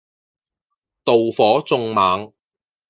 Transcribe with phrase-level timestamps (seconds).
[1.05, 2.33] 妒火縱猛